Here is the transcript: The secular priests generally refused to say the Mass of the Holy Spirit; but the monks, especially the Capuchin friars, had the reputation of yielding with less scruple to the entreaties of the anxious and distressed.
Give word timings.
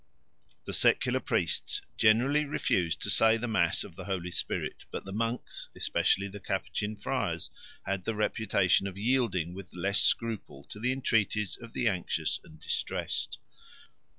The 0.65 0.73
secular 0.73 1.19
priests 1.19 1.79
generally 1.95 2.43
refused 2.43 3.01
to 3.03 3.11
say 3.11 3.37
the 3.37 3.47
Mass 3.47 3.83
of 3.83 3.95
the 3.95 4.05
Holy 4.05 4.31
Spirit; 4.31 4.85
but 4.89 5.05
the 5.05 5.11
monks, 5.13 5.69
especially 5.75 6.27
the 6.27 6.39
Capuchin 6.39 6.95
friars, 6.95 7.51
had 7.85 8.05
the 8.05 8.15
reputation 8.15 8.87
of 8.87 8.97
yielding 8.97 9.53
with 9.53 9.75
less 9.75 10.01
scruple 10.01 10.63
to 10.69 10.79
the 10.79 10.91
entreaties 10.91 11.55
of 11.55 11.73
the 11.73 11.87
anxious 11.87 12.39
and 12.43 12.59
distressed. 12.59 13.37